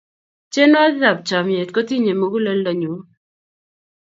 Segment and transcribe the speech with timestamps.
[0.53, 2.99] tenwokik ap chamyet kotinyei mukuleldo nyuu